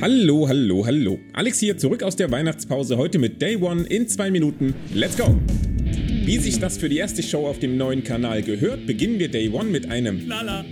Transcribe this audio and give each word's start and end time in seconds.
Hallo, 0.00 0.46
hallo, 0.46 0.86
hallo. 0.86 1.18
Alex 1.32 1.58
hier 1.58 1.76
zurück 1.76 2.04
aus 2.04 2.14
der 2.14 2.30
Weihnachtspause, 2.30 2.96
heute 2.96 3.18
mit 3.18 3.42
Day 3.42 3.56
One 3.56 3.82
in 3.82 4.06
zwei 4.06 4.30
Minuten. 4.30 4.72
Let's 4.94 5.16
go! 5.16 5.36
Wie 6.24 6.38
sich 6.38 6.60
das 6.60 6.78
für 6.78 6.88
die 6.88 6.98
erste 6.98 7.20
Show 7.20 7.48
auf 7.48 7.58
dem 7.58 7.76
neuen 7.76 8.04
Kanal 8.04 8.42
gehört, 8.42 8.86
beginnen 8.86 9.18
wir 9.18 9.28
Day 9.28 9.48
One 9.48 9.70
mit 9.70 9.90
einem 9.90 10.28
Lala. 10.28 10.64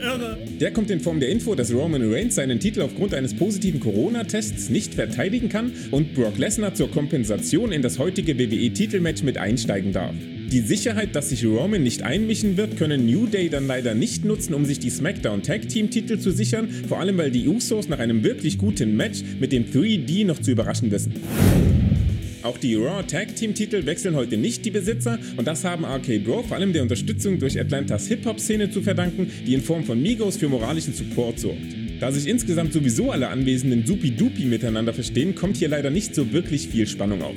Irre. 0.00 0.38
Der 0.58 0.72
kommt 0.72 0.90
in 0.90 1.00
Form 1.00 1.20
der 1.20 1.28
Info, 1.28 1.54
dass 1.54 1.74
Roman 1.74 2.10
Reigns 2.10 2.36
seinen 2.36 2.58
Titel 2.58 2.80
aufgrund 2.80 3.12
eines 3.12 3.34
positiven 3.34 3.80
Corona-Tests 3.80 4.70
nicht 4.70 4.94
verteidigen 4.94 5.50
kann 5.50 5.72
und 5.90 6.14
Brock 6.14 6.38
Lesnar 6.38 6.72
zur 6.74 6.90
Kompensation 6.90 7.70
in 7.70 7.82
das 7.82 7.98
heutige 7.98 8.38
WWE-Titelmatch 8.38 9.24
mit 9.24 9.36
einsteigen 9.36 9.92
darf. 9.92 10.14
Die 10.50 10.60
Sicherheit, 10.60 11.14
dass 11.14 11.28
sich 11.28 11.44
Roman 11.44 11.82
nicht 11.82 12.02
einmischen 12.02 12.56
wird, 12.56 12.78
können 12.78 13.04
New 13.04 13.26
Day 13.26 13.50
dann 13.50 13.66
leider 13.66 13.94
nicht 13.94 14.24
nutzen, 14.24 14.54
um 14.54 14.64
sich 14.64 14.78
die 14.78 14.88
SmackDown 14.88 15.42
Tag 15.42 15.68
Team 15.68 15.90
Titel 15.90 16.18
zu 16.18 16.30
sichern, 16.30 16.70
vor 16.88 17.00
allem 17.00 17.18
weil 17.18 17.30
die 17.30 17.46
Usos 17.46 17.90
nach 17.90 17.98
einem 17.98 18.24
wirklich 18.24 18.56
guten 18.56 18.96
Match 18.96 19.18
mit 19.38 19.52
dem 19.52 19.66
3D 19.66 20.24
noch 20.24 20.40
zu 20.40 20.52
überraschen 20.52 20.90
wissen. 20.90 21.12
Auch 22.42 22.56
die 22.56 22.76
Raw 22.76 23.02
Tag 23.06 23.36
Team 23.36 23.52
Titel 23.52 23.84
wechseln 23.84 24.16
heute 24.16 24.38
nicht 24.38 24.64
die 24.64 24.70
Besitzer 24.70 25.18
und 25.36 25.46
das 25.46 25.64
haben 25.64 25.84
RK 25.84 26.24
Bro 26.24 26.44
vor 26.44 26.56
allem 26.56 26.72
der 26.72 26.80
Unterstützung 26.80 27.38
durch 27.38 27.60
Atlantas 27.60 28.06
Hip-Hop-Szene 28.06 28.70
zu 28.70 28.80
verdanken, 28.80 29.30
die 29.46 29.52
in 29.52 29.60
Form 29.60 29.84
von 29.84 30.00
Migos 30.00 30.38
für 30.38 30.48
moralischen 30.48 30.94
Support 30.94 31.40
sorgt. 31.40 31.60
Da 32.00 32.10
sich 32.10 32.26
insgesamt 32.26 32.72
sowieso 32.72 33.10
alle 33.10 33.28
Anwesenden 33.28 33.84
supi-dupi 33.84 34.46
miteinander 34.46 34.94
verstehen, 34.94 35.34
kommt 35.34 35.58
hier 35.58 35.68
leider 35.68 35.90
nicht 35.90 36.14
so 36.14 36.32
wirklich 36.32 36.68
viel 36.68 36.86
Spannung 36.86 37.20
auf. 37.20 37.36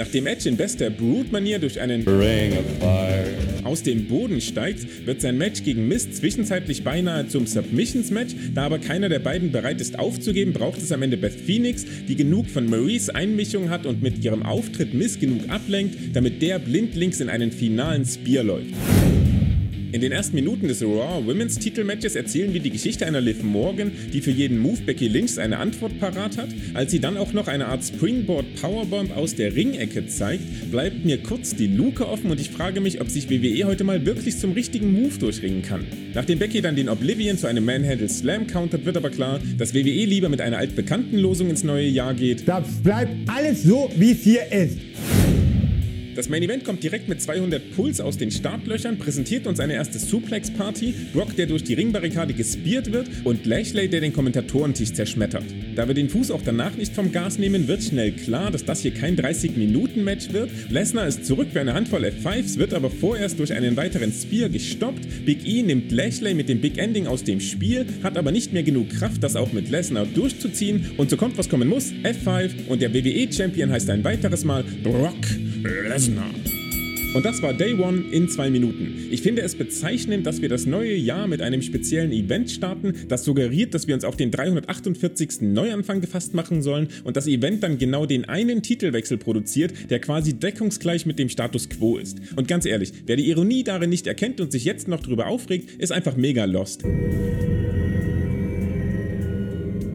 Nachdem 0.00 0.26
Edge 0.26 0.48
in 0.48 0.56
bester 0.56 0.88
Brood-Manier 0.88 1.58
durch 1.58 1.78
einen 1.78 2.08
Ring 2.08 2.52
of 2.52 2.64
Fire. 2.78 3.26
aus 3.64 3.82
dem 3.82 4.06
Boden 4.06 4.40
steigt, 4.40 5.06
wird 5.06 5.20
sein 5.20 5.36
Match 5.36 5.62
gegen 5.62 5.88
Mist 5.88 6.16
zwischenzeitlich 6.16 6.82
beinahe 6.82 7.28
zum 7.28 7.46
Submissions-Match. 7.46 8.34
Da 8.54 8.62
aber 8.62 8.78
keiner 8.78 9.10
der 9.10 9.18
beiden 9.18 9.52
bereit 9.52 9.78
ist 9.78 9.98
aufzugeben, 9.98 10.54
braucht 10.54 10.78
es 10.78 10.90
am 10.90 11.02
Ende 11.02 11.18
Beth 11.18 11.34
Phoenix, 11.34 11.84
die 12.08 12.16
genug 12.16 12.48
von 12.48 12.70
Maries 12.70 13.10
Einmischung 13.10 13.68
hat 13.68 13.84
und 13.84 14.00
mit 14.00 14.24
ihrem 14.24 14.42
Auftritt 14.42 14.94
Mist 14.94 15.20
genug 15.20 15.50
ablenkt, 15.50 16.16
damit 16.16 16.40
der 16.40 16.60
blindlings 16.60 17.20
in 17.20 17.28
einen 17.28 17.52
finalen 17.52 18.06
Spear 18.06 18.42
läuft. 18.42 18.72
In 19.92 20.00
den 20.00 20.12
ersten 20.12 20.36
Minuten 20.36 20.68
des 20.68 20.82
Raw 20.82 21.26
Women's 21.26 21.58
Titelmatches 21.58 22.14
erzählen 22.14 22.54
wir 22.54 22.60
die 22.60 22.70
Geschichte 22.70 23.06
einer 23.06 23.20
Liv 23.20 23.42
Morgan, 23.42 23.90
die 24.12 24.20
für 24.20 24.30
jeden 24.30 24.56
Move 24.58 24.80
Becky 24.86 25.08
Lynch 25.08 25.36
eine 25.40 25.58
Antwort 25.58 25.98
parat 25.98 26.36
hat. 26.36 26.48
Als 26.74 26.92
sie 26.92 27.00
dann 27.00 27.16
auch 27.16 27.32
noch 27.32 27.48
eine 27.48 27.66
Art 27.66 27.84
Springboard 27.84 28.44
Powerbomb 28.60 29.16
aus 29.16 29.34
der 29.34 29.56
Ringecke 29.56 30.06
zeigt, 30.06 30.70
bleibt 30.70 31.04
mir 31.04 31.18
kurz 31.18 31.56
die 31.56 31.66
Luke 31.66 32.06
offen 32.06 32.30
und 32.30 32.40
ich 32.40 32.50
frage 32.50 32.80
mich, 32.80 33.00
ob 33.00 33.08
sich 33.10 33.28
WWE 33.30 33.64
heute 33.64 33.82
mal 33.82 34.06
wirklich 34.06 34.38
zum 34.38 34.52
richtigen 34.52 34.92
Move 34.92 35.18
durchringen 35.18 35.62
kann. 35.62 35.84
Nachdem 36.14 36.38
Becky 36.38 36.60
dann 36.60 36.76
den 36.76 36.88
Oblivion 36.88 37.36
zu 37.36 37.48
einem 37.48 37.64
Manhandle 37.64 38.08
Slam 38.08 38.46
countert, 38.46 38.84
wird 38.84 38.96
aber 38.96 39.10
klar, 39.10 39.40
dass 39.58 39.74
WWE 39.74 40.04
lieber 40.04 40.28
mit 40.28 40.40
einer 40.40 40.58
altbekannten 40.58 41.18
Losung 41.18 41.50
ins 41.50 41.64
neue 41.64 41.88
Jahr 41.88 42.14
geht. 42.14 42.46
Das 42.46 42.68
bleibt 42.84 43.10
alles 43.26 43.64
so, 43.64 43.90
wie 43.96 44.12
es 44.12 44.22
hier 44.22 44.52
ist. 44.52 44.78
Das 46.20 46.28
Main 46.28 46.42
Event 46.42 46.66
kommt 46.66 46.82
direkt 46.82 47.08
mit 47.08 47.22
200 47.22 47.74
Puls 47.74 47.98
aus 47.98 48.18
den 48.18 48.30
Startlöchern, 48.30 48.98
präsentiert 48.98 49.46
uns 49.46 49.58
eine 49.58 49.72
erste 49.72 49.98
Suplex-Party, 49.98 50.94
Brock, 51.14 51.34
der 51.34 51.46
durch 51.46 51.64
die 51.64 51.72
Ringbarrikade 51.72 52.34
gespiert 52.34 52.92
wird 52.92 53.08
und 53.24 53.46
Lashley, 53.46 53.88
der 53.88 54.02
den 54.02 54.12
Kommentatorentisch 54.12 54.92
zerschmettert. 54.92 55.44
Da 55.74 55.88
wir 55.88 55.94
den 55.94 56.10
Fuß 56.10 56.30
auch 56.30 56.42
danach 56.44 56.76
nicht 56.76 56.94
vom 56.94 57.10
Gas 57.10 57.38
nehmen, 57.38 57.68
wird 57.68 57.82
schnell 57.82 58.12
klar, 58.12 58.50
dass 58.50 58.66
das 58.66 58.82
hier 58.82 58.90
kein 58.90 59.16
30-Minuten-Match 59.16 60.34
wird. 60.34 60.50
Lesnar 60.68 61.06
ist 61.06 61.24
zurück 61.24 61.48
für 61.54 61.60
eine 61.62 61.72
Handvoll 61.72 62.04
F5s, 62.04 62.58
wird 62.58 62.74
aber 62.74 62.90
vorerst 62.90 63.38
durch 63.38 63.54
einen 63.54 63.78
weiteren 63.78 64.12
Spear 64.12 64.50
gestoppt. 64.50 65.24
Big 65.24 65.46
E 65.46 65.62
nimmt 65.62 65.90
Lashley 65.90 66.34
mit 66.34 66.50
dem 66.50 66.60
Big 66.60 66.76
Ending 66.76 67.06
aus 67.06 67.24
dem 67.24 67.40
Spiel, 67.40 67.86
hat 68.02 68.18
aber 68.18 68.30
nicht 68.30 68.52
mehr 68.52 68.62
genug 68.62 68.90
Kraft, 68.90 69.22
das 69.22 69.36
auch 69.36 69.54
mit 69.54 69.70
Lesnar 69.70 70.04
durchzuziehen 70.04 70.90
und 70.98 71.08
so 71.08 71.16
kommt 71.16 71.38
was 71.38 71.48
kommen 71.48 71.70
muss, 71.70 71.94
F5 72.02 72.66
und 72.68 72.82
der 72.82 72.92
WWE-Champion 72.92 73.70
heißt 73.70 73.88
ein 73.88 74.04
weiteres 74.04 74.44
Mal 74.44 74.64
Brock 74.82 75.16
Lesnar. 75.62 76.30
Und 77.12 77.24
das 77.24 77.42
war 77.42 77.52
Day 77.52 77.74
One 77.74 78.04
in 78.12 78.28
zwei 78.28 78.50
Minuten. 78.50 79.08
Ich 79.10 79.22
finde 79.22 79.42
es 79.42 79.56
bezeichnend, 79.56 80.26
dass 80.26 80.40
wir 80.40 80.48
das 80.48 80.64
neue 80.64 80.94
Jahr 80.94 81.26
mit 81.26 81.42
einem 81.42 81.60
speziellen 81.60 82.12
Event 82.12 82.50
starten, 82.52 82.94
das 83.08 83.24
suggeriert, 83.24 83.74
dass 83.74 83.88
wir 83.88 83.96
uns 83.96 84.04
auf 84.04 84.16
den 84.16 84.30
348. 84.30 85.40
Neuanfang 85.40 86.00
gefasst 86.00 86.34
machen 86.34 86.62
sollen 86.62 86.88
und 87.02 87.16
das 87.16 87.26
Event 87.26 87.64
dann 87.64 87.78
genau 87.78 88.06
den 88.06 88.26
einen 88.26 88.62
Titelwechsel 88.62 89.18
produziert, 89.18 89.90
der 89.90 89.98
quasi 89.98 90.34
deckungsgleich 90.34 91.04
mit 91.04 91.18
dem 91.18 91.28
Status 91.28 91.68
quo 91.68 91.98
ist. 91.98 92.18
Und 92.36 92.46
ganz 92.46 92.64
ehrlich, 92.64 92.92
wer 93.06 93.16
die 93.16 93.28
Ironie 93.28 93.64
darin 93.64 93.90
nicht 93.90 94.06
erkennt 94.06 94.40
und 94.40 94.52
sich 94.52 94.64
jetzt 94.64 94.86
noch 94.86 95.00
drüber 95.00 95.26
aufregt, 95.26 95.80
ist 95.80 95.90
einfach 95.90 96.16
mega 96.16 96.44
lost. 96.44 96.84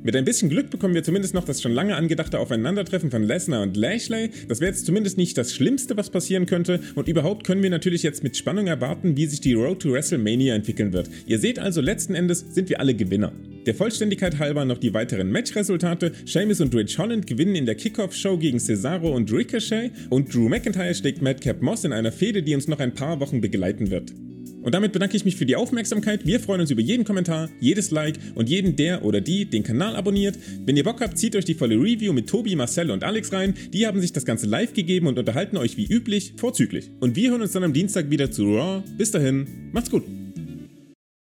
Mit 0.06 0.16
ein 0.16 0.24
bisschen 0.24 0.52
Glück 0.52 0.70
bekommen 0.70 0.94
wir 0.94 1.02
zumindest 1.02 1.34
noch 1.34 1.46
das 1.46 1.64
schon 1.64 1.72
lange 1.72 1.96
angedachte 1.96 2.38
Aufeinandertreffen 2.38 3.10
von 3.10 3.24
Lesnar 3.24 3.64
und 3.64 3.76
Lashley. 3.76 4.30
Das 4.48 4.60
wäre 4.60 4.70
jetzt 4.70 4.86
zumindest 4.86 5.18
nicht 5.18 5.36
das 5.36 5.52
Schlimmste, 5.52 5.98
was 5.98 6.12
passieren 6.12 6.46
könnte. 6.46 6.80
Und 6.94 7.08
überhaupt 7.08 7.44
können 7.44 7.64
wir 7.64 7.72
natürlich 7.72 8.04
jetzt 8.04 8.22
mit 8.22 8.38
Spannung 8.38 8.68
erwarten, 8.68 9.18
wie 9.18 9.26
sich 9.26 9.42
die 9.42 9.56
Road 9.56 9.80
to 9.80 9.94
WrestleMania 9.94 10.54
entwickeln 10.54 10.94
wird. 10.94 11.10
Ihr 11.26 11.40
seht 11.40 11.58
also, 11.58 11.82
letzten 11.82 12.14
Endes 12.14 12.46
sind 12.52 12.70
wir 12.70 12.80
alle 12.82 12.94
Gewinner. 12.94 13.32
Der 13.66 13.74
Vollständigkeit 13.74 14.38
halber 14.38 14.64
noch 14.64 14.78
die 14.78 14.94
weiteren 14.94 15.32
Matchresultate. 15.32 16.12
Sheamus 16.28 16.62
und 16.62 16.76
Rich 16.76 17.00
Holland 17.00 17.26
gewinnen 17.26 17.56
in 17.56 17.66
der 17.66 17.74
Kickoff-Show 17.74 18.38
gegen 18.38 18.60
Cesaro 18.60 19.12
und 19.12 19.34
Ricochet 19.34 19.90
und 20.12 20.32
Drew 20.32 20.50
McIntyre 20.50 20.94
schlägt 20.94 21.24
Madcap 21.24 21.64
Moss 21.64 21.84
in 21.84 21.94
einer 21.94 22.12
Fehde, 22.12 22.44
die 22.44 22.54
uns 22.54 22.68
noch 22.68 22.78
ein 22.80 22.94
paar 22.94 23.20
Wochen 23.22 23.42
begleiten 23.42 23.90
wird. 23.90 24.14
Und 24.66 24.74
damit 24.74 24.94
bedanke 24.94 25.16
ich 25.16 25.24
mich 25.26 25.36
für 25.36 25.46
die 25.46 25.56
Aufmerksamkeit. 25.56 26.26
Wir 26.26 26.40
freuen 26.40 26.60
uns 26.60 26.72
über 26.72 26.82
jeden 26.82 27.04
Kommentar, 27.06 27.50
jedes 27.60 27.92
Like 27.92 28.16
und 28.34 28.50
jeden, 28.50 28.76
der 28.76 29.06
oder 29.06 29.22
die 29.22 29.46
den 29.46 29.62
Kanal 29.62 29.96
abonniert. 29.96 30.40
Wenn 30.66 30.76
ihr 30.76 30.84
Bock 30.84 31.02
habt, 31.02 31.20
zieht 31.20 31.36
euch 31.36 31.46
die 31.46 31.54
volle 31.54 31.76
Review 31.76 32.14
mit 32.14 32.28
Tobi, 32.28 32.56
Marcel 32.56 32.90
und 32.90 33.04
Alex 33.04 33.32
rein. 33.32 33.54
Die 33.72 33.86
haben 33.86 34.02
sich 34.02 34.12
das 34.12 34.26
Ganze 34.26 34.48
live 34.48 34.74
gegeben 34.74 35.06
und 35.06 35.20
unterhalten 35.20 35.58
euch 35.58 35.78
wie 35.78 35.86
üblich 35.86 36.34
vorzüglich. 36.38 36.90
Und 37.00 37.16
wir 37.16 37.30
hören 37.30 37.44
uns 37.44 37.52
dann 37.52 37.64
am 37.64 37.74
Dienstag 37.74 38.10
wieder 38.10 38.32
zu 38.32 38.56
Raw. 38.56 38.84
Bis 38.98 39.12
dahin, 39.12 39.46
macht's 39.72 39.92
gut. 39.92 40.25